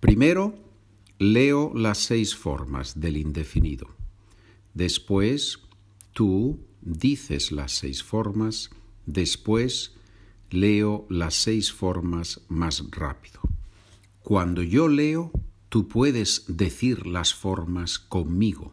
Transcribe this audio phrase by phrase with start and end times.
[0.00, 0.54] Primero,
[1.18, 3.86] leo las seis formas del indefinido.
[4.72, 5.60] Después,
[6.12, 8.70] tú dices las seis formas.
[9.04, 9.94] Después,
[10.50, 13.40] leo las seis formas más rápido.
[14.22, 15.30] Cuando yo leo,
[15.68, 18.72] tú puedes decir las formas conmigo.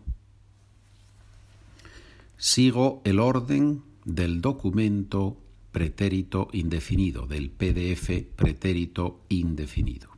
[2.38, 5.38] Sigo el orden del documento
[5.72, 10.17] pretérito indefinido, del PDF pretérito indefinido.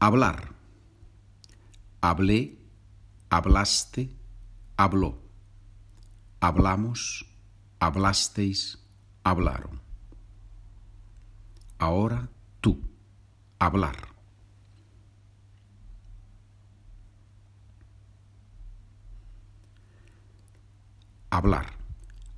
[0.00, 0.54] Hablar.
[2.00, 2.56] Hablé,
[3.30, 4.16] hablaste,
[4.76, 5.18] habló.
[6.40, 7.26] Hablamos,
[7.80, 8.78] hablasteis,
[9.24, 9.80] hablaron.
[11.78, 12.28] Ahora
[12.60, 12.80] tú.
[13.58, 13.96] Hablar.
[21.30, 21.72] Hablar.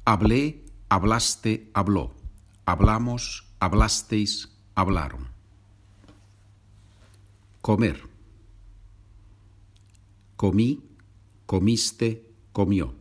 [0.06, 2.14] Hablé, hablaste, habló.
[2.64, 5.39] Hablamos, hablasteis, hablaron.
[7.60, 8.08] Comer.
[10.36, 10.82] Comí,
[11.44, 12.94] comiste, comió.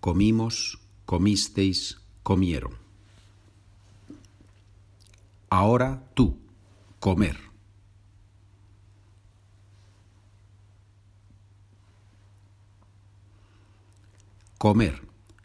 [0.00, 2.74] Comimos, comisteis, comieron.
[5.48, 6.36] Ahora tú,
[7.00, 7.38] comer.
[14.58, 15.02] Comer.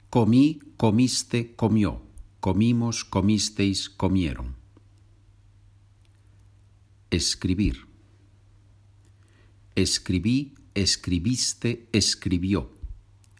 [0.09, 2.02] Comí, comiste, comió.
[2.39, 4.56] Comimos, comisteis, comieron.
[7.09, 7.88] Escribir.
[9.78, 12.72] Escribí, escribiste, escribió.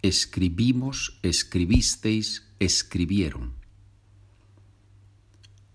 [0.04, 3.56] Escribimos, escribisteis, escribieron.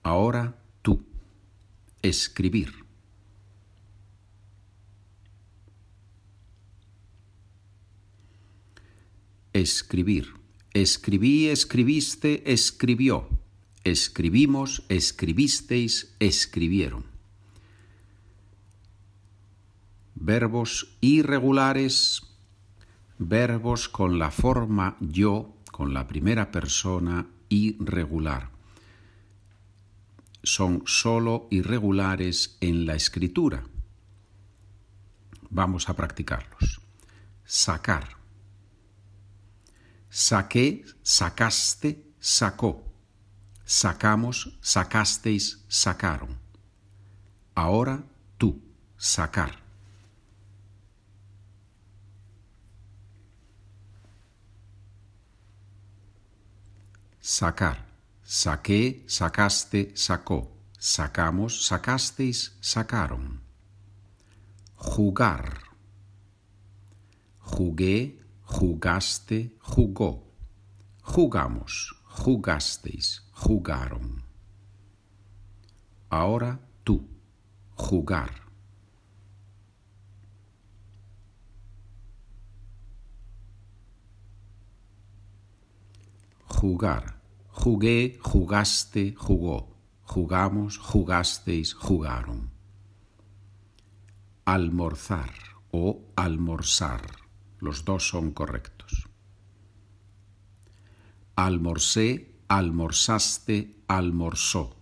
[0.04, 1.04] Ahora tú.
[2.00, 2.72] Escribir.
[9.52, 10.28] Escribir.
[10.72, 13.28] Escribí, escribiste, escribió.
[13.82, 17.11] Escribimos, escribisteis, escribieron.
[20.24, 22.22] Verbos irregulares,
[23.18, 28.50] verbos con la forma yo, con la primera persona irregular.
[30.44, 33.64] Son sólo irregulares en la escritura.
[35.50, 36.80] Vamos a practicarlos.
[37.44, 38.22] Sacar
[40.08, 42.84] Saqué, sacaste, sacó.
[43.64, 46.38] Sacamos, sacasteis, sacaron.
[47.56, 48.04] Ahora
[48.38, 48.62] tú,
[48.96, 49.61] sacar.
[57.32, 57.86] Sacar.
[58.22, 60.52] Saqué, sacaste, sacó.
[60.78, 63.40] Sacamos, sacasteis, sacaron.
[64.76, 65.58] Jugar.
[67.38, 70.30] Jugué, jugaste, jugó.
[71.02, 74.22] Jugamos, jugasteis, jugaron.
[76.10, 77.08] Ahora tú,
[77.76, 78.42] jugar.
[86.46, 87.21] Jugar.
[87.62, 89.76] Jugué, jugaste, jugó.
[90.02, 92.50] Jugamos, jugasteis, jugaron.
[94.44, 95.32] Almorzar
[95.70, 97.02] o almorzar.
[97.60, 99.08] Los dos son correctos.
[101.36, 104.74] Almorcé, almorzaste, almorzó.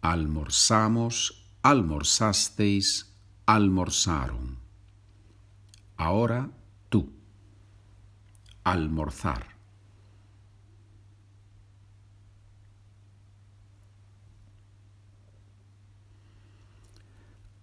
[0.00, 4.60] Almorzamos, almorzasteis, almorzaron.
[5.98, 6.52] Ahora
[6.88, 7.12] tú.
[8.64, 9.57] Almorzar.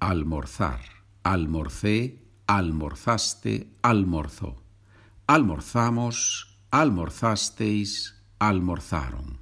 [0.06, 0.82] Almorzar.
[1.24, 4.62] Almorcé, almorzaste, almorzó.
[5.26, 9.40] Almorzamos, almorzasteis, almorzaron.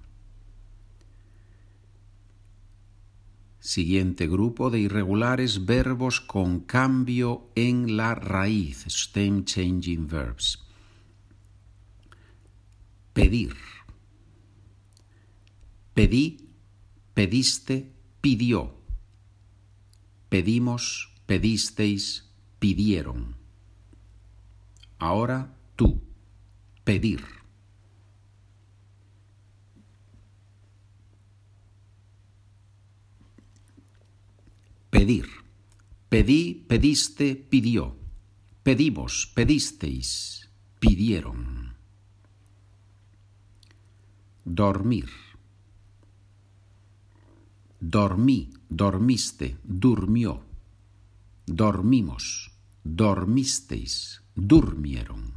[3.60, 10.66] Siguiente grupo de irregulares verbos con cambio en la raíz, stem changing verbs.
[13.12, 13.58] Pedir.
[15.94, 16.50] Pedí,
[17.14, 17.92] pediste,
[18.22, 18.83] pidió.
[20.34, 22.28] Pedimos, pedisteis,
[22.58, 23.38] pidieron.
[24.98, 26.02] Ahora tú,
[26.84, 27.22] pedir.
[34.90, 35.28] Pedir.
[36.10, 37.96] Pedí, pediste, pidió.
[38.64, 40.50] Pedimos, pedisteis,
[40.80, 41.76] pidieron.
[44.46, 45.12] Dormir.
[47.84, 50.42] Dormí, dormiste, durmió.
[51.46, 52.54] Dormimos
[52.84, 55.34] dormisteis, durmieron.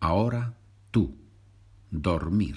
[0.00, 0.56] Ahora
[0.90, 1.16] tú,
[1.90, 2.56] dormir.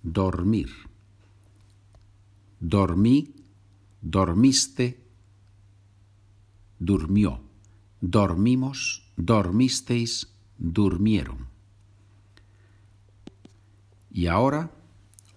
[0.00, 0.70] dormir.
[2.60, 3.34] Dormí,
[4.00, 5.04] dormiste,
[6.78, 7.42] durmió.
[8.00, 11.46] Dormimos, dormisteis, durmieron.
[14.10, 14.70] Y ahora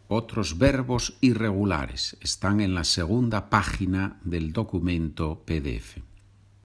[0.08, 6.11] otros verbos irregulares están en la segunda página del documento PDF.